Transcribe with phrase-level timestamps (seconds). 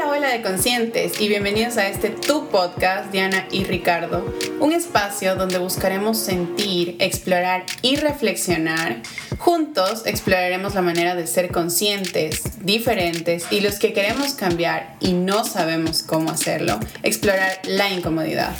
[0.00, 4.24] Hola, hola de conscientes y bienvenidos a este Tu Podcast, Diana y Ricardo,
[4.58, 9.02] un espacio donde buscaremos sentir, explorar y reflexionar.
[9.38, 15.44] Juntos exploraremos la manera de ser conscientes, diferentes y los que queremos cambiar y no
[15.44, 18.56] sabemos cómo hacerlo, explorar la incomodidad.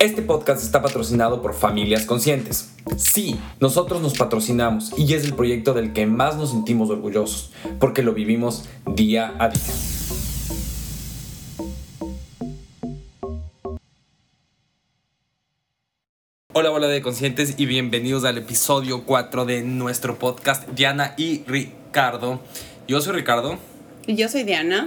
[0.00, 2.70] Este podcast está patrocinado por Familias Conscientes.
[2.96, 8.02] Sí, nosotros nos patrocinamos y es el proyecto del que más nos sentimos orgullosos, porque
[8.02, 9.99] lo vivimos día a día.
[16.60, 22.38] Hola, hola de conscientes y bienvenidos al episodio 4 de nuestro podcast Diana y Ricardo.
[22.86, 23.56] Yo soy Ricardo.
[24.06, 24.86] Y yo soy Diana.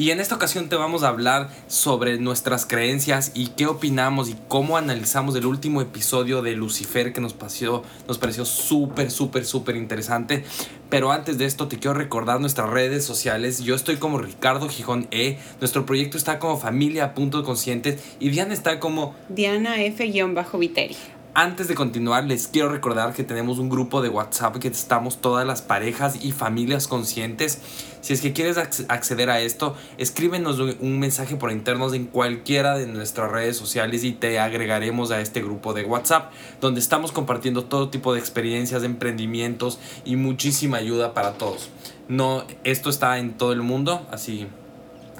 [0.00, 4.36] Y en esta ocasión te vamos a hablar sobre nuestras creencias y qué opinamos y
[4.48, 9.76] cómo analizamos el último episodio de Lucifer que nos pareció nos pareció súper, súper, súper
[9.76, 10.42] interesante.
[10.88, 13.62] Pero antes de esto te quiero recordar nuestras redes sociales.
[13.62, 15.38] Yo estoy como Ricardo Gijón E.
[15.60, 20.96] Nuestro proyecto está como Familia Punto Conscientes y Diana está como Diana F-Viteri.
[21.32, 25.46] Antes de continuar, les quiero recordar que tenemos un grupo de WhatsApp que estamos todas
[25.46, 27.60] las parejas y familias conscientes.
[28.00, 32.88] Si es que quieres acceder a esto, escríbenos un mensaje por internos en cualquiera de
[32.88, 37.90] nuestras redes sociales y te agregaremos a este grupo de WhatsApp, donde estamos compartiendo todo
[37.90, 41.70] tipo de experiencias, emprendimientos y muchísima ayuda para todos.
[42.08, 44.48] No, esto está en todo el mundo, así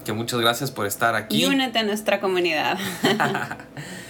[0.04, 1.44] que muchas gracias por estar aquí.
[1.44, 2.78] Y únete a nuestra comunidad.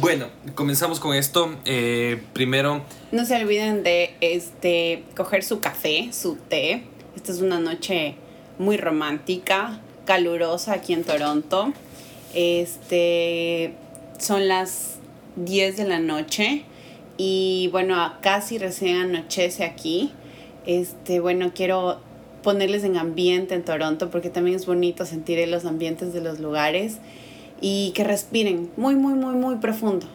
[0.00, 1.54] Bueno, comenzamos con esto.
[1.66, 2.82] Eh, primero.
[3.12, 6.84] No se olviden de este coger su café, su té.
[7.14, 8.14] Esta es una noche
[8.58, 11.74] muy romántica, calurosa aquí en Toronto.
[12.34, 13.74] Este
[14.18, 14.96] son las
[15.36, 16.64] 10 de la noche
[17.18, 20.12] y bueno, casi recién anochece aquí.
[20.64, 22.00] Este, bueno, quiero
[22.42, 26.98] ponerles en ambiente en Toronto porque también es bonito sentir los ambientes de los lugares
[27.62, 30.06] y que respiren muy, muy, muy, muy profundo.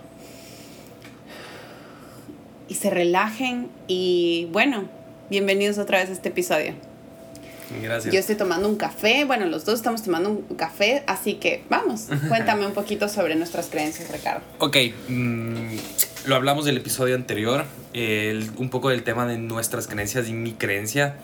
[2.68, 4.90] Y se relajen y bueno,
[5.30, 6.74] bienvenidos otra vez a este episodio.
[7.82, 8.14] Gracias.
[8.14, 12.08] Yo estoy tomando un café, bueno, los dos estamos tomando un café, así que vamos,
[12.28, 14.42] cuéntame un poquito sobre nuestras creencias, Ricardo.
[14.60, 14.78] Ok,
[15.08, 15.76] mm,
[16.26, 17.66] lo hablamos del episodio anterior,
[18.58, 21.16] un poco del tema de nuestras creencias y mi creencia.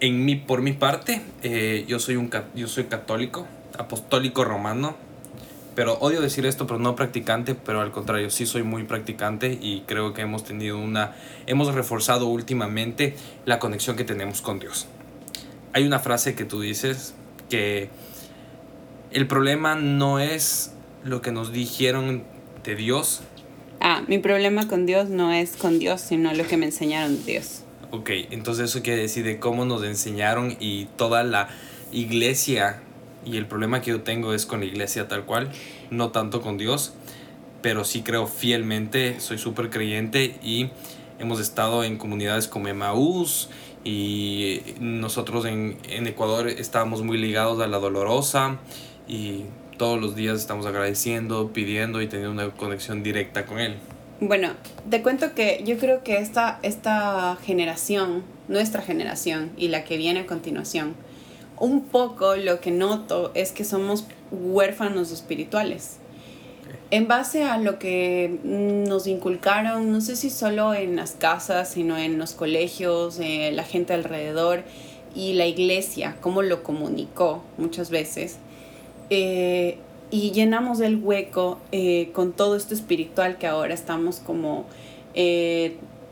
[0.00, 3.46] En mi, por mi parte, eh, yo, soy un, yo soy católico,
[3.78, 4.96] apostólico romano,
[5.76, 9.82] pero odio decir esto, pero no practicante, pero al contrario, sí soy muy practicante y
[9.86, 11.14] creo que hemos tenido una,
[11.46, 13.14] hemos reforzado últimamente
[13.44, 14.86] la conexión que tenemos con Dios.
[15.74, 17.14] Hay una frase que tú dices
[17.50, 17.90] que
[19.12, 20.72] el problema no es
[21.04, 22.24] lo que nos dijeron
[22.64, 23.20] de Dios.
[23.80, 27.32] Ah, mi problema con Dios no es con Dios, sino lo que me enseñaron de
[27.32, 27.64] Dios.
[27.90, 31.50] Ok, entonces eso quiere decir de cómo nos enseñaron y toda la
[31.92, 32.80] iglesia
[33.26, 35.50] y el problema que yo tengo es con la iglesia tal cual,
[35.90, 36.94] no tanto con Dios,
[37.60, 40.70] pero sí creo fielmente, soy súper creyente y
[41.18, 43.50] hemos estado en comunidades como Emmaús
[43.84, 48.58] y nosotros en, en Ecuador estábamos muy ligados a la dolorosa
[49.08, 49.44] y
[49.76, 53.76] todos los días estamos agradeciendo, pidiendo y teniendo una conexión directa con Él.
[54.20, 54.52] Bueno,
[54.88, 60.20] te cuento que yo creo que esta, esta generación, nuestra generación y la que viene
[60.20, 60.94] a continuación,
[61.58, 65.98] un poco lo que noto es que somos huérfanos espirituales.
[66.90, 71.96] En base a lo que nos inculcaron, no sé si solo en las casas, sino
[71.98, 74.62] en los colegios, eh, la gente alrededor
[75.14, 78.36] y la iglesia, cómo lo comunicó muchas veces.
[79.10, 79.78] Eh,
[80.10, 84.66] y llenamos el hueco eh, con todo esto espiritual que ahora estamos como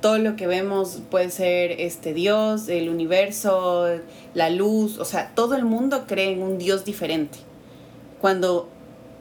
[0.04, 3.88] todo lo que vemos puede ser este Dios, el universo,
[4.34, 7.38] la luz, o sea, todo el mundo cree en un Dios diferente.
[8.20, 8.69] Cuando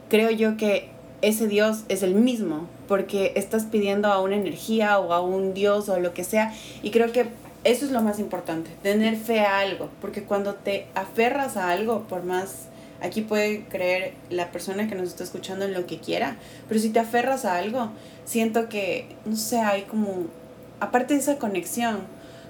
[0.10, 0.90] creo yo que
[1.22, 5.88] ese Dios es el mismo, porque estás pidiendo a una energía o a un Dios
[5.88, 7.28] o lo que sea, y creo que
[7.64, 12.02] eso es lo más importante, tener fe a algo, porque cuando te aferras a algo,
[12.10, 12.68] por más,
[13.02, 16.36] aquí puede creer la persona que nos está escuchando en lo que quiera,
[16.68, 17.92] pero si te aferras a algo,
[18.26, 20.43] siento que, no sé, hay como
[20.84, 22.02] aparte de esa conexión,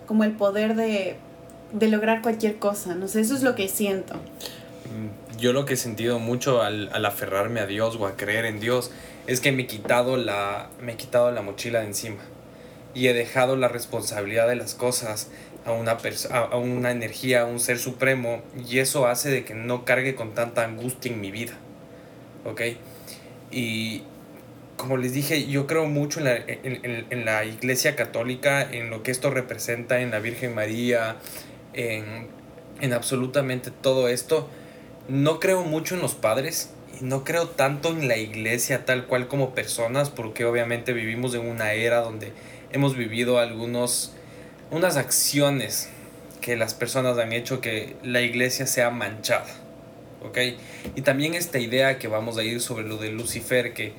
[0.07, 1.17] como el poder de,
[1.87, 4.15] lograr cualquier cosa, no sé, eso es lo que siento.
[4.15, 8.59] Mm, yo lo que he sentido mucho al, aferrarme a Dios o a creer en
[8.59, 8.91] Dios
[9.27, 12.21] es que me he quitado la, me he quitado la mochila de encima
[12.93, 15.29] y he dejado la responsabilidad de las cosas
[15.65, 15.97] a una,
[16.31, 20.33] a una energía, a un ser supremo, y eso hace de que no cargue con
[20.33, 21.53] tanta angustia en mi vida.
[22.45, 22.61] ¿Ok?
[23.51, 24.03] Y,
[24.83, 29.11] como les dije, yo creo mucho en la, en, la, Iglesia Católica, en lo que
[29.11, 31.15] esto representa, en la Virgen María,
[31.71, 32.27] en,
[32.91, 34.49] absolutamente todo esto,
[35.07, 36.71] no creo mucho en los padres
[37.01, 41.73] no creo tanto en la iglesia tal cual como personas porque obviamente vivimos en una
[41.73, 42.33] era donde
[42.71, 44.13] hemos vivido algunos
[44.69, 45.89] unas acciones
[46.41, 49.47] que las personas han hecho que la iglesia sea manchada.
[50.23, 50.37] ¿Ok?
[50.95, 53.93] Y también esta idea que vamos a ir sobre lo de Lucifer, que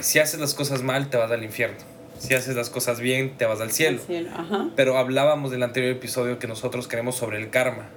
[0.00, 1.78] si haces las cosas mal te vas al infierno.
[2.18, 4.00] Si haces las cosas bien te vas al cielo.
[4.76, 7.88] Pero hablábamos del anterior episodio que nosotros creemos sobre el karma.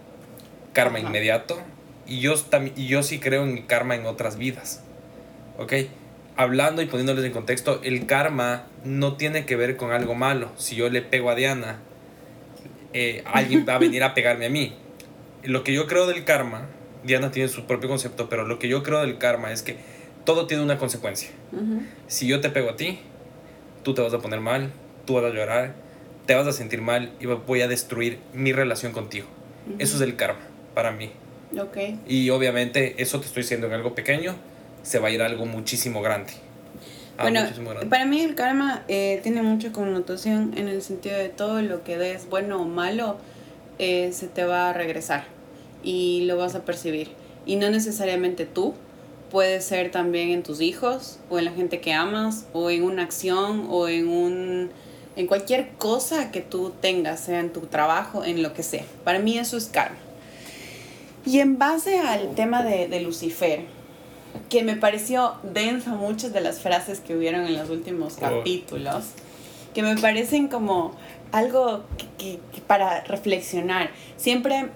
[0.74, 1.60] Karma inmediato.
[2.08, 2.34] Y yo,
[2.76, 4.82] y yo sí creo en karma en otras vidas.
[5.58, 5.74] ¿Ok?
[6.38, 10.52] Hablando y poniéndoles en contexto, el karma no tiene que ver con algo malo.
[10.58, 11.80] Si yo le pego a Diana,
[12.94, 14.76] eh, alguien va a venir a pegarme a mí.
[15.44, 16.66] Lo que yo creo del karma,
[17.04, 19.78] Diana tiene su propio concepto, pero lo que yo creo del karma es que
[20.26, 21.30] todo tiene una consecuencia.
[22.08, 23.00] Si yo te pego a ti,
[23.84, 24.72] tú te vas a poner mal,
[25.06, 25.76] tú vas a llorar,
[26.26, 29.28] te vas a sentir mal y voy a destruir mi relación contigo.
[29.80, 30.42] Eso es el karma
[30.74, 31.12] para mí.
[31.58, 32.00] Okay.
[32.08, 34.36] Y obviamente eso te estoy diciendo en algo pequeño,
[34.84, 36.34] se va a ir a algo muchísimo grande.
[37.18, 37.42] bueno,
[37.90, 41.98] para mí el karma eh, tiene mucha connotación en el sentido de todo lo que
[41.98, 43.18] des, bueno o malo,
[43.80, 45.26] eh, se te va a regresar
[45.84, 47.12] y lo vas a percibir.
[47.46, 48.74] Y no necesariamente tú,
[49.36, 53.04] puede ser también en tus hijos o en la gente que amas o en una
[53.04, 54.72] acción o en un
[55.18, 58.86] en cualquier cosa que tú tengas, sea en tu trabajo, en lo que sea.
[59.04, 59.98] Para mí eso es karma.
[61.26, 63.66] Y en base al tema de, de Lucifer,
[64.48, 68.22] que me pareció densa muchas de las frases que hubieron en los últimos oh.
[68.22, 69.04] capítulos,
[69.74, 70.96] que me parecen como
[71.34, 71.84] algo
[72.18, 73.90] que, que para reflexionar.
[74.16, 74.70] Siempre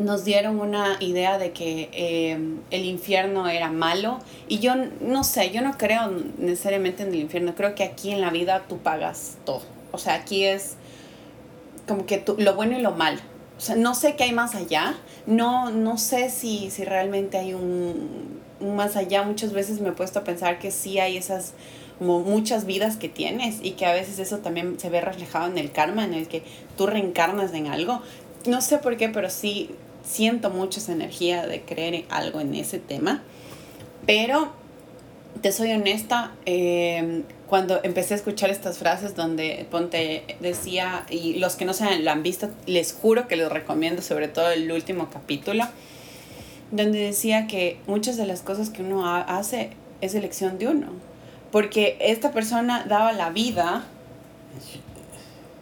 [0.00, 2.38] nos dieron una idea de que eh,
[2.70, 4.18] el infierno era malo.
[4.48, 8.20] Y yo no sé, yo no creo necesariamente en el infierno, creo que aquí en
[8.20, 9.62] la vida tú pagas todo,
[9.92, 10.76] o sea, aquí es
[11.86, 13.20] como que tú, lo bueno y lo malo,
[13.56, 14.94] o sea, no sé qué hay más allá,
[15.26, 19.92] no, no sé si, si realmente hay un, un más allá, muchas veces me he
[19.92, 21.54] puesto a pensar que sí hay esas
[21.98, 25.58] como muchas vidas que tienes y que a veces eso también se ve reflejado en
[25.58, 26.42] el karma, en el que
[26.78, 28.00] tú reencarnas en algo.
[28.46, 29.68] No sé por qué, pero sí
[30.04, 33.22] siento mucha esa energía de creer en algo en ese tema,
[34.06, 34.52] pero
[35.40, 41.56] te soy honesta, em, cuando empecé a escuchar estas frases donde Ponte decía, y los
[41.56, 45.64] que no se han visto, les juro que les recomiendo, sobre todo el último capítulo,
[46.70, 49.70] donde decía que muchas de las cosas que uno hace
[50.00, 50.88] es elección de uno,
[51.50, 53.84] porque esta persona daba la vida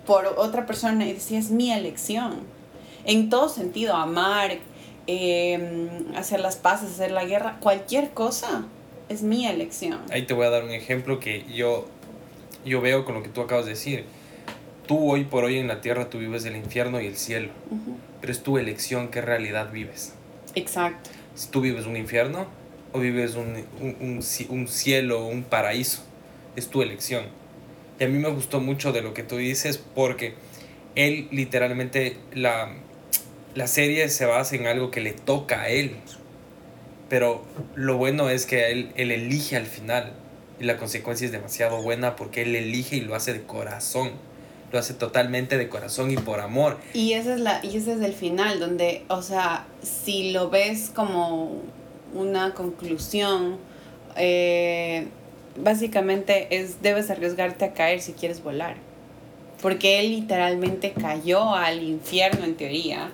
[0.07, 2.58] por otra persona y decía, es mi elección
[3.05, 4.59] en todo sentido, amar,
[5.07, 8.67] em, hacer las paces, hacer la guerra, cualquier cosa
[9.09, 10.01] es mi elección.
[10.11, 11.87] Ahí te voy a dar un ejemplo que yo,
[12.65, 14.05] yo veo con lo que tú acabas de decir.
[14.87, 17.51] Tú hoy por hoy en la tierra tú vives el infierno y el cielo,
[18.21, 20.15] pero es tu elección qué realidad vives.
[20.55, 21.11] Exacto.
[21.35, 22.47] Si tú vives un infierno
[22.93, 26.03] o vives un, un, un, un cielo, un paraíso,
[26.57, 27.25] es tu elección.
[28.01, 30.35] Y a mí me gustó mucho de lo que tú dices porque
[30.95, 32.75] él literalmente la,
[33.55, 35.97] la serie se basa en algo que le toca a él.
[37.09, 37.43] Pero
[37.75, 40.13] lo bueno es que él, él elige al final.
[40.61, 44.11] Y la consecuencia es demasiado buena porque él elige y lo hace de corazón.
[44.73, 46.77] Lo hace totalmente de corazón y por amor.
[46.93, 50.91] Y ese es, la, y ese es el final, donde, o sea, si lo ves
[50.95, 51.63] como
[52.13, 53.57] una conclusión,
[54.17, 55.07] eh,
[55.57, 58.77] básicamente es, debes arriesgarte a caer si quieres volar.
[59.63, 63.11] Porque él literalmente cayó al infierno en teoría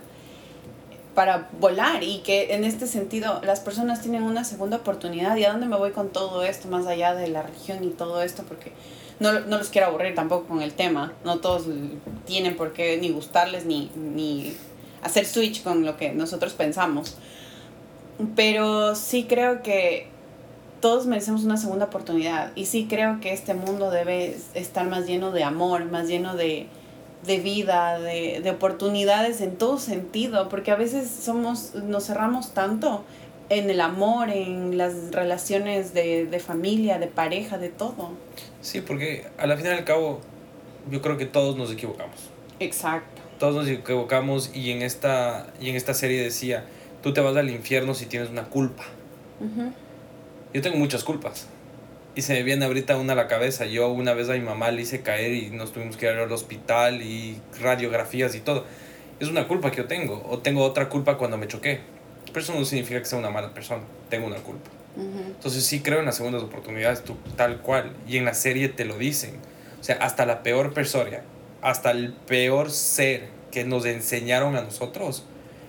[1.14, 5.36] para volar y que en este sentido las personas tienen una segunda oportunidad.
[5.36, 8.22] ¿Y a dónde me voy con todo esto más allá de la región y todo
[8.22, 8.42] esto?
[8.42, 8.72] Porque
[9.20, 11.12] no, no los quiero aburrir tampoco con el tema.
[11.24, 11.66] No todos
[12.26, 14.56] tienen por qué ni gustarles ni, ni
[15.02, 17.16] hacer switch con lo que nosotros pensamos.
[18.36, 20.08] Pero sí creo que
[20.80, 25.30] todos merecemos una segunda oportunidad y sí creo que este mundo debe estar más lleno
[25.30, 26.68] de amor, más lleno de,
[27.26, 33.04] de vida, de, de, oportunidades en todo sentido, porque a veces somos, nos cerramos tanto
[33.48, 38.10] en el amor, en las relaciones de, de familia, de pareja, de todo.
[38.60, 40.20] Sí, porque a la final y al cabo,
[40.90, 42.30] yo creo que todos nos equivocamos.
[42.60, 43.22] Exacto.
[43.38, 46.64] Todos nos equivocamos y en esta, y en esta serie decía,
[47.02, 48.84] tú te vas al infierno si tienes una culpa.
[50.54, 51.48] Yo tengo muchas culpas
[52.14, 53.66] y se me viene ahorita una a la cabeza.
[53.66, 56.30] Yo una vez a mi mamá le hice caer y nos tuvimos que ir al
[56.30, 58.64] hospital y radiografías y todo.
[59.18, 60.24] Es una culpa que yo tengo.
[60.28, 61.80] O tengo otra culpa cuando me choqué.
[62.26, 63.82] Pero eso no significa que sea una mala persona.
[64.10, 64.70] Tengo una culpa.
[64.96, 67.92] Entonces sí creo en las segundas oportunidades, tú, tal cual.
[68.06, 69.34] Y en la serie te lo dicen.
[69.80, 71.22] O sea, hasta la peor persona,
[71.62, 75.24] hasta el peor ser que nos enseñaron a nosotros,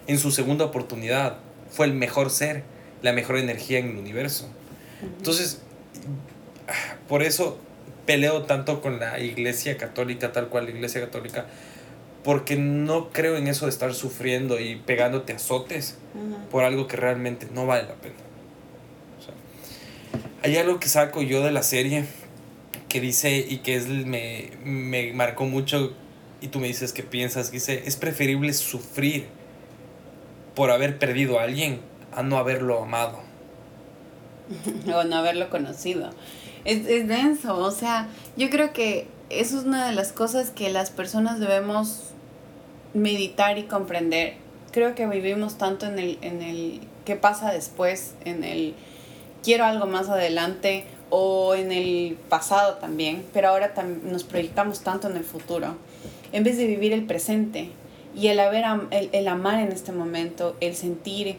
[0.08, 1.38] en su segunda oportunidad.
[1.72, 2.64] Fue el mejor ser,
[3.02, 4.48] la mejor energía en el universo.
[5.02, 5.62] Entonces,
[7.08, 7.58] por eso
[8.06, 11.46] peleo tanto con la iglesia católica, tal cual la iglesia católica,
[12.24, 15.98] porque no creo en eso de estar sufriendo y pegándote azotes
[16.52, 18.16] por algo que realmente no vale la pena.
[20.44, 22.06] hay algo que saco yo de la serie
[22.90, 25.94] que dice y que es, me, me marcó mucho
[26.42, 29.26] y tú me dices que piensas, que dice, es preferible sufrir
[30.56, 31.82] por haber perdido a alguien
[32.14, 33.20] a no haberlo amado.
[34.94, 36.12] o no haberlo conocido.
[36.66, 40.70] Es, es denso, o sea, yo creo que eso es una de las cosas que
[40.70, 42.12] las personas debemos
[42.94, 44.34] meditar y comprender.
[44.72, 48.74] Creo que vivimos tanto en el, en el qué pasa después, en el
[49.44, 55.18] quiero algo más adelante o en el pasado también, pero ahora nos proyectamos tanto en
[55.18, 55.76] el futuro,
[56.32, 57.70] en vez de vivir el presente
[58.16, 61.38] y el, haber, el, el amar en este momento, el sentir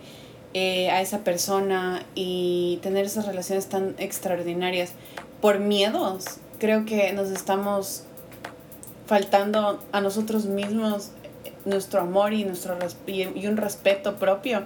[0.55, 4.93] eh, a esa persona y tener esas relaciones tan extraordinarias
[5.41, 6.25] por miedos.
[6.59, 8.05] Creo que nos estamos
[9.07, 11.11] faltando a nosotros mismos
[11.65, 12.77] nuestro amor y, nuestro
[13.07, 14.65] y un respeto propio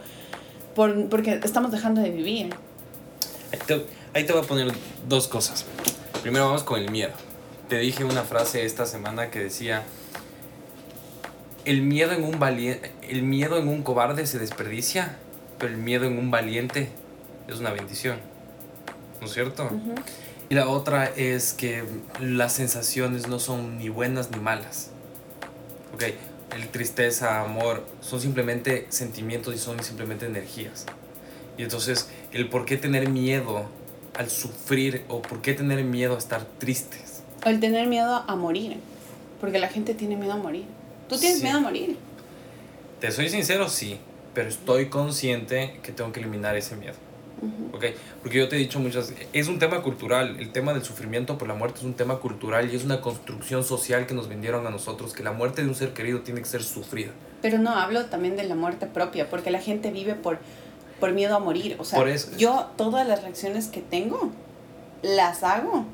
[0.74, 2.54] por, porque estamos dejando de vivir.
[4.14, 4.72] Ahí te, voy a poner
[5.08, 5.64] dos cosas.
[6.22, 7.12] Primero vamos con el miedo.
[7.68, 9.82] Te dije una frase esta semana que decía,
[11.64, 15.16] el miedo en un valiente, el miedo en un cobarde se desperdicia
[15.66, 16.88] el miedo en un valiente
[17.48, 18.18] es una bendición,
[19.20, 19.70] ¿no es cierto?
[20.48, 21.84] Y la otra es que
[22.20, 24.90] las sensaciones no son ni buenas ni malas.
[25.94, 26.04] Ok,
[26.56, 30.86] el tristeza, amor, son simplemente sentimientos y son simplemente energías.
[31.56, 33.66] Y entonces, el por qué tener miedo
[34.16, 37.22] al sufrir o por qué tener miedo a estar tristes.
[37.44, 38.78] O el tener miedo a morir.
[39.40, 40.64] Porque la gente tiene miedo a morir.
[41.08, 41.96] ¿Tú tienes miedo a morir?
[43.00, 43.98] Te soy sincero, sí
[44.34, 46.94] pero estoy consciente que tengo que eliminar ese miedo.
[47.72, 47.94] Okay?
[48.22, 51.48] Porque yo te he dicho muchas, es un tema cultural, el tema del sufrimiento por
[51.48, 54.70] la muerte es un tema cultural y es una construcción social que nos vendieron a
[54.70, 57.12] nosotros, que la muerte de un ser querido tiene que ser sufrida.
[57.40, 60.38] Pero no, hablo también de la muerte propia, porque la gente vive por,
[60.98, 61.76] por miedo a morir.
[61.78, 62.36] O sea, por eso.
[62.36, 64.30] yo todas las reacciones que tengo,
[65.02, 65.86] las hago,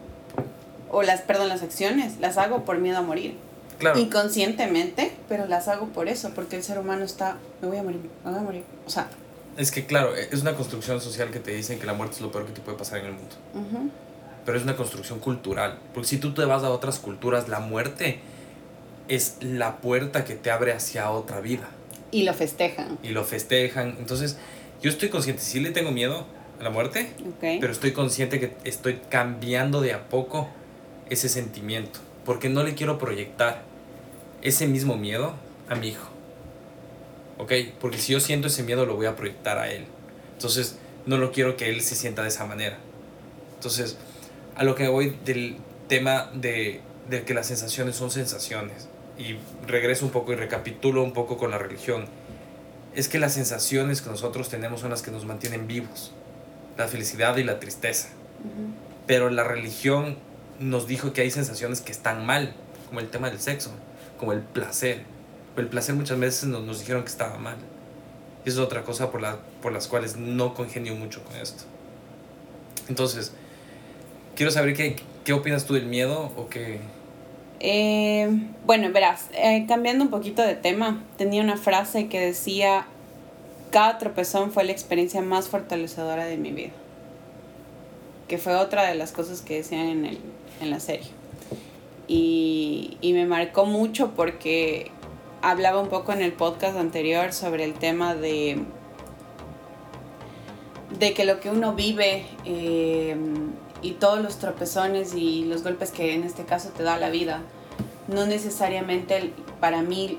[0.91, 3.37] o las, perdón, las acciones, las hago por miedo a morir.
[3.97, 8.01] Inconscientemente, pero las hago por eso, porque el ser humano está, me voy a morir,
[8.25, 8.65] me voy a morir.
[8.87, 9.09] O sea...
[9.57, 12.31] Es que claro, es una construcción social que te dicen que la muerte es lo
[12.31, 13.37] peor que te puede pasar en el mundo.
[14.45, 15.79] Pero es una construcción cultural.
[15.95, 18.21] Porque si tú te vas a otras culturas, la muerte
[19.09, 21.69] es la puerta que te abre hacia otra vida.
[22.11, 22.99] Y lo festejan.
[23.03, 23.97] Y lo festejan.
[23.99, 24.37] Entonces,
[24.83, 26.27] yo estoy consciente, sí le tengo miedo
[26.61, 30.49] a la muerte, pero estoy consciente que estoy cambiando de a poco
[31.09, 33.63] ese sentimiento porque no le quiero proyectar
[34.43, 35.35] ese mismo miedo
[35.69, 36.09] a mi hijo.
[37.39, 37.53] ¿Ok?
[37.81, 39.87] Porque si yo siento ese miedo lo voy a proyectar a él.
[40.35, 42.77] Entonces, no lo quiero que él se sienta de esa manera.
[43.55, 43.97] Entonces,
[44.57, 45.57] a lo que voy del
[45.89, 51.13] tema de, de que las sensaciones son sensaciones, y regreso un poco y recapitulo un
[51.13, 52.07] poco con la religión,
[52.95, 56.13] es que las sensaciones que nosotros tenemos son las que nos mantienen vivos,
[56.77, 58.09] la felicidad y la tristeza.
[59.07, 60.17] Pero la religión
[60.59, 62.55] nos dijo que hay sensaciones que están mal,
[62.89, 63.71] como el tema del sexo,
[64.19, 65.03] como el placer.
[65.57, 67.57] el placer muchas veces nos, nos dijeron que estaba mal.
[68.45, 71.65] Y eso es otra cosa por, la, por las cuales no congenio mucho con esto.
[72.89, 73.33] Entonces,
[74.37, 76.81] quiero saber qué, qué opinas tú del miedo o qué...
[77.59, 78.29] Eh,
[78.67, 82.87] bueno, verás, eh, cambiando un poquito de tema, tenía una frase que decía,
[83.71, 86.73] cada tropezón fue la experiencia más fortalecedora de mi vida.
[88.29, 90.19] Que fue otra de las cosas que decían en el,
[90.61, 91.09] en la serie.
[92.09, 94.93] Y, y, me marcó mucho porque
[95.43, 98.65] hablaba un poco en el podcast anterior sobre el tema de,
[100.99, 103.17] de que lo que uno vive eh,
[103.83, 107.43] y todos los tropezones y los golpes que en este caso te da la vida,
[108.09, 110.19] no necesariamente para mí,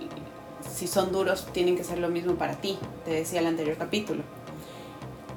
[0.69, 4.23] si son duros, tienen que ser lo mismo para ti, te decía el anterior capítulo.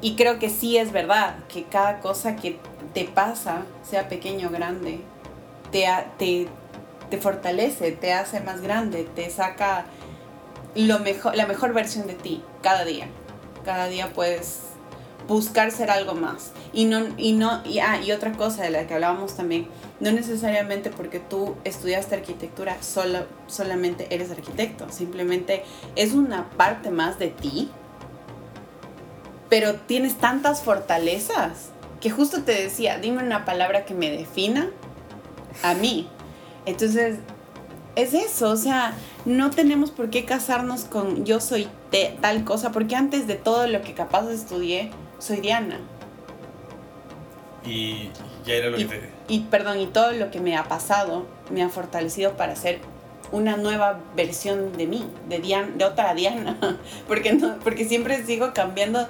[0.01, 2.59] Y creo que sí es verdad que cada cosa que
[2.95, 5.01] te pasa, sea pequeño o grande,
[5.71, 5.87] te,
[6.19, 6.49] te,
[7.11, 9.85] te fortalece, te hace más grande, te saca
[10.75, 13.07] lo mejor, la mejor versión de ti cada día.
[13.65, 14.71] Cada día puedes
[15.29, 16.53] buscar ser algo más.
[16.73, 19.69] Y no, y no, y, ah, y otra cosa de la que hablábamos también,
[20.01, 25.65] no necesariamente porque tú estudiaste arquitectura solo, solamente eres arquitecto, simplemente
[25.95, 27.71] es una parte más de ti,
[29.51, 34.71] pero tienes tantas fortalezas que justo te decía, dime una palabra que me defina
[35.63, 36.09] a mí.
[36.65, 37.19] Entonces,
[37.97, 42.73] es eso, o sea, no tenemos por qué casarnos con yo soy de tal cosa,
[42.73, 45.81] porque antes de todo lo que capaz estudié, soy Diana.
[47.67, 48.11] Y
[48.47, 49.11] ya era lo y, que te...
[49.29, 52.79] y perdón, y todo lo que me ha pasado me ha fortalecido para ser
[53.33, 56.57] una nueva versión de mí, de, Diana, de otra Diana,
[57.09, 59.07] porque, no, porque siempre sigo cambiando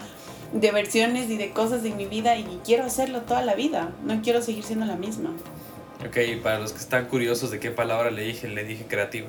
[0.52, 4.20] de versiones y de cosas en mi vida y quiero hacerlo toda la vida, no
[4.22, 5.30] quiero seguir siendo la misma.
[6.06, 9.28] Ok, para los que están curiosos de qué palabra le dije, le dije creativa.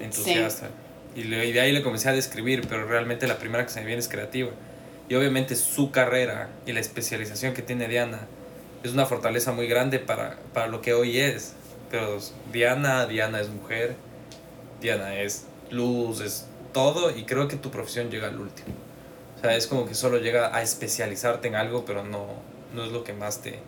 [0.00, 0.68] Entusiasta.
[1.16, 3.80] Y, le, y de ahí le comencé a describir, pero realmente la primera que se
[3.80, 4.50] me viene es creativa.
[5.08, 8.20] Y obviamente su carrera y la especialización que tiene Diana
[8.82, 11.54] es una fortaleza muy grande para, para lo que hoy es.
[11.90, 12.18] Pero
[12.52, 13.96] Diana, Diana es mujer,
[14.80, 18.87] Diana es luz, es todo y creo que tu profesión llega al último.
[19.38, 22.26] O sea, es como que solo llega a especializarte en algo, pero no,
[22.74, 23.60] no es lo que más te,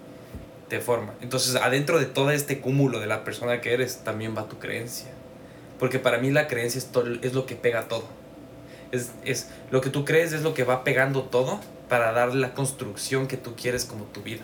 [0.68, 1.14] te forma.
[1.20, 5.10] Entonces, adentro de todo este cúmulo de la persona que eres, también va tu creencia.
[5.78, 8.04] Porque para mí la creencia es, todo, es lo que pega todo.
[8.90, 12.52] Es, es, lo que tú crees es lo que va pegando todo para dar la
[12.54, 14.42] construcción que tú quieres como tu vida.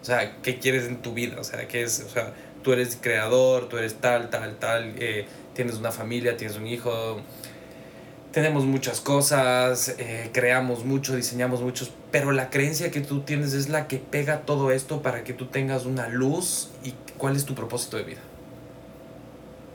[0.00, 1.36] O sea, ¿qué quieres en tu vida?
[1.38, 2.04] O sea, ¿qué es?
[2.06, 6.56] O sea, tú eres creador, tú eres tal, tal, tal, eh, tienes una familia, tienes
[6.56, 7.20] un hijo,
[8.32, 13.68] tenemos muchas cosas, eh, creamos mucho, diseñamos muchos, pero la creencia que tú tienes es
[13.68, 17.54] la que pega todo esto para que tú tengas una luz y cuál es tu
[17.54, 18.20] propósito de vida.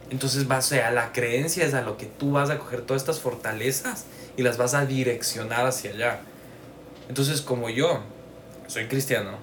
[0.10, 3.20] Entonces, base a la creencia es a lo que tú vas a coger todas estas
[3.20, 4.06] fortalezas
[4.38, 6.20] y las vas a direccionar hacia allá.
[7.10, 8.02] Entonces, como yo
[8.68, 9.38] soy cristiano,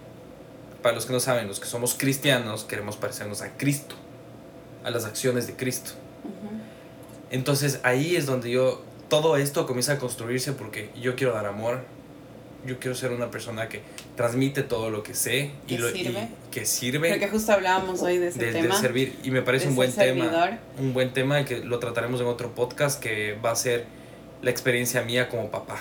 [0.83, 3.95] para los que no saben, los que somos cristianos queremos parecernos a Cristo,
[4.85, 5.93] a las acciones de Cristo.
[7.31, 11.83] Entonces ahí es donde yo, todo esto comienza a construirse porque yo quiero dar amor,
[12.65, 13.83] yo quiero ser una persona que
[14.17, 16.29] transmite todo lo que sé y, lo, sirve?
[16.51, 17.09] que sirve.
[17.11, 18.75] Creo que justo hablábamos hoy de ese de, tema.
[18.75, 22.27] de servir y me parece un buen tema un buen tema que lo trataremos en
[22.27, 23.85] otro podcast que va a ser
[24.41, 25.77] la experiencia mía como papá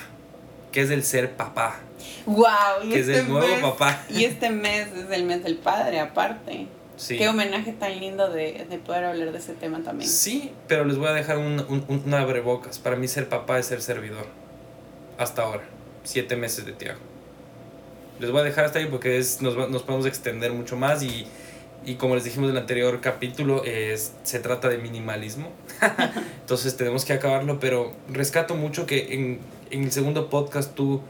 [0.74, 1.80] que es el ser papá
[2.26, 5.42] Wow, y que es este el nuevo mes, papá Y este mes es el mes
[5.44, 6.68] del padre, aparte.
[7.02, 10.10] Sí Qué homenaje tan lindo de, de poder hablar de ese tema también.
[10.10, 13.66] sí pero les voy a dejar un, un, un- abrebocas para mí ser papá es
[13.66, 14.26] ser servidor
[15.18, 15.64] hasta ahora
[16.04, 17.00] siete meses de Tiago
[18.20, 21.26] les voy a dejar hasta ahí porque es, nos, nos podemos extender mucho más y,
[21.86, 25.50] y como les dijimos en el anterior capítulo, es, se trata de minimalismo.
[26.42, 29.40] Entonces tenemos que acabarlo, pero rescato mucho que en,
[29.72, 31.02] en el segundo podcast tú,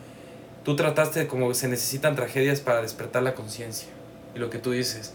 [0.64, 3.90] tú trataste de como se necesitan tragedias para despertar la conciencia.
[4.34, 5.14] Y lo que tú dices,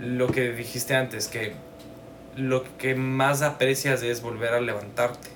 [0.00, 1.54] lo que dijiste antes, que
[2.36, 5.28] lo que más aprecias es volver a levantarte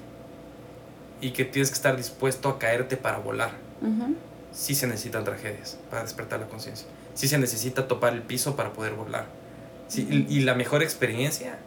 [1.21, 3.51] y que tienes que estar dispuesto a caerte para volar
[3.83, 4.15] Ujú.
[4.53, 6.87] sí se necesitan tragedias para despertar la conciencia.
[7.15, 9.27] Sí se necesita topar el piso para poder volar.
[9.89, 11.59] Sí, y, y la mejor experiencia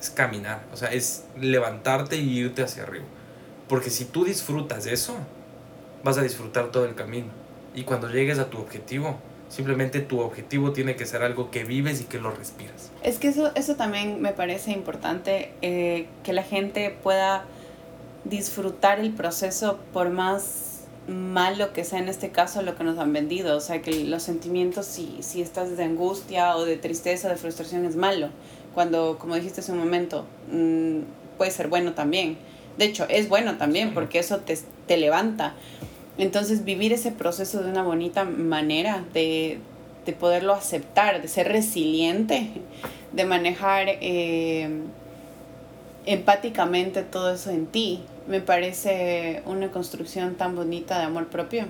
[0.00, 3.04] es caminar, o sea, es levantarte y irte hacia arriba.
[3.68, 5.16] Porque si tú disfrutas eso,
[6.04, 7.28] vas a disfrutar todo el camino.
[7.74, 12.00] Y cuando llegues a tu objetivo, simplemente tu objetivo tiene que ser algo que vives
[12.00, 12.90] y que lo respiras.
[13.02, 17.44] Es que eso, eso también me parece importante, eh, que la gente pueda
[18.24, 20.76] disfrutar el proceso por más
[21.08, 23.56] malo que sea en este caso lo que nos han vendido.
[23.56, 27.84] O sea, que los sentimientos, si, si estás de angustia o de tristeza, de frustración,
[27.84, 28.30] es malo.
[28.74, 31.00] Cuando, como dijiste hace un momento, mm,
[31.38, 32.36] puede ser bueno también.
[32.76, 35.54] De hecho, es bueno también porque eso te, te levanta.
[36.18, 39.58] Entonces, vivir ese proceso de una bonita manera, de,
[40.06, 42.48] de poderlo aceptar, de ser resiliente,
[43.12, 44.68] de manejar eh,
[46.06, 51.64] empáticamente todo eso en ti, me parece una construcción tan bonita de amor propio.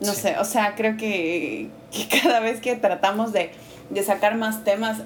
[0.00, 0.20] No Sí.
[0.22, 3.50] sé, o sea, creo que, que cada vez que tratamos de,
[3.90, 4.98] de sacar más temas,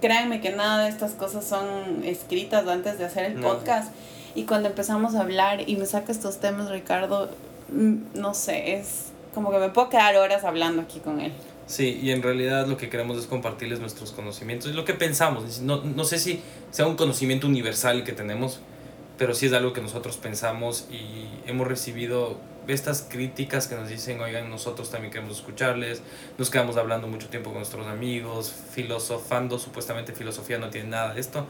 [0.00, 3.48] créanme que nada de estas cosas son escritas antes de hacer el No.
[3.48, 3.92] podcast.
[4.34, 7.30] Y cuando empezamos a hablar y me saca estos temas, Ricardo,
[7.72, 11.32] mm, no sé, es como que me puedo quedar horas hablando aquí con él.
[11.66, 15.60] Sí, y en realidad lo que queremos es compartirles nuestros conocimientos y lo que pensamos.
[15.60, 18.60] No, no sé si sea un conocimiento universal que tenemos,
[19.18, 24.20] pero sí es algo que nosotros pensamos y hemos recibido estas críticas que nos dicen,
[24.20, 26.02] oigan, nosotros también queremos escucharles,
[26.36, 31.20] nos quedamos hablando mucho tiempo con nuestros amigos, filosofando, supuestamente filosofía no tiene nada de
[31.20, 31.46] esto,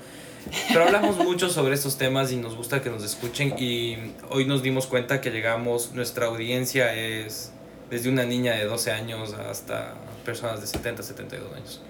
[0.69, 3.97] pero hablamos mucho sobre estos temas y nos gusta que nos escuchen y
[4.31, 7.53] hoy nos dimos cuenta que llegamos, nuestra audiencia es
[7.91, 11.81] desde una niña de 12 años hasta personas de 70, 72 años.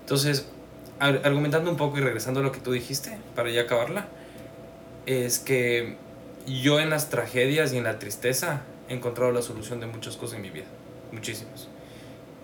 [0.00, 0.46] Entonces,
[1.00, 4.08] ar- argumentando un poco y regresando a lo que tú dijiste, para ya acabarla,
[5.06, 5.96] es que
[6.48, 10.36] yo en las tragedias y en la tristeza he encontrado la solución de muchas cosas
[10.36, 10.66] en mi vida,
[11.12, 11.68] muchísimas.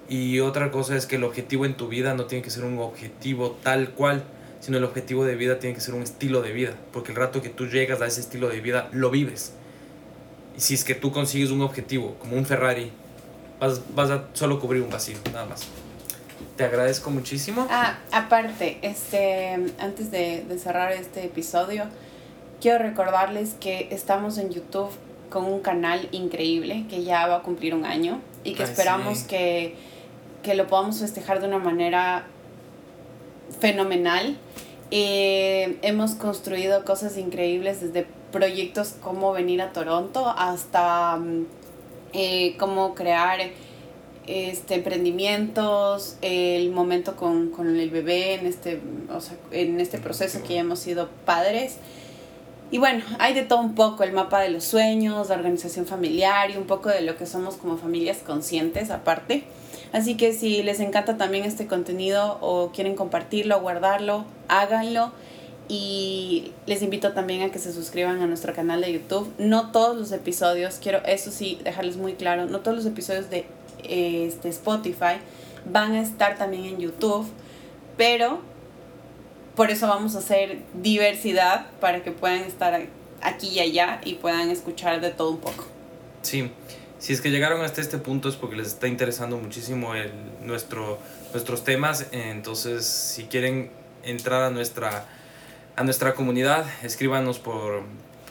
[0.08, 2.78] Y otra cosa es que el objetivo en tu vida no tiene que ser un
[2.78, 4.24] objetivo tal cual,
[4.60, 7.40] sino el objetivo de vida tiene que ser un estilo de vida, porque el rato
[7.40, 9.52] que tú llegas a ese estilo de vida, lo vives.
[10.56, 12.92] Y si es que tú consigues un objetivo, como un Ferrari,
[13.58, 15.62] vas, vas a solo cubrir un vacío, nada más.
[16.56, 17.66] Te agradezco muchísimo.
[17.70, 21.84] Ah, aparte, este, antes de, de cerrar este episodio,
[22.64, 24.88] quiero recordarles que estamos en YouTube
[25.28, 29.18] con un canal increíble que ya va a cumplir un año y que Ay, esperamos
[29.18, 29.26] sí.
[29.26, 29.74] que,
[30.42, 32.24] que lo podamos festejar de una manera
[33.60, 34.38] fenomenal.
[34.90, 41.46] Eh, hemos construido cosas increíbles desde proyectos como venir a Toronto hasta mm,
[42.14, 43.40] eh, cómo crear
[44.26, 48.80] este, emprendimientos, el momento con, con el bebé en este,
[49.14, 51.76] o sea, en este proceso que ya hemos sido padres.
[52.74, 56.50] Y bueno, hay de todo un poco, el mapa de los sueños, la organización familiar
[56.50, 59.44] y un poco de lo que somos como familias conscientes aparte.
[59.92, 65.12] Así que si les encanta también este contenido o quieren compartirlo, guardarlo, háganlo.
[65.68, 69.32] Y les invito también a que se suscriban a nuestro canal de YouTube.
[69.38, 73.46] No todos los episodios, quiero eso sí dejarles muy claro, no todos los episodios de
[73.84, 75.20] este, Spotify
[75.64, 77.24] van a estar también en YouTube,
[77.96, 78.40] pero
[79.56, 82.86] por eso vamos a hacer diversidad para que puedan estar
[83.22, 85.64] aquí y allá y puedan escuchar de todo un poco.
[86.22, 86.50] Sí,
[86.98, 90.98] si es que llegaron hasta este punto es porque les está interesando muchísimo el, nuestro,
[91.32, 92.06] nuestros temas.
[92.12, 93.70] Entonces, si quieren
[94.02, 95.06] entrar a nuestra,
[95.76, 97.82] a nuestra comunidad, escríbanos por,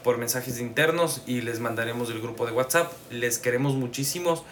[0.04, 2.92] por mensajes internos y les mandaremos el grupo de WhatsApp.
[3.12, 4.44] Les queremos muchísimos.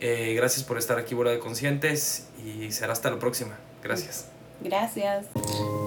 [0.00, 3.56] Eh, gracias por estar aquí, Bola de Conscientes, y será hasta la próxima.
[3.82, 4.26] Gracias.
[4.62, 5.26] Gracias.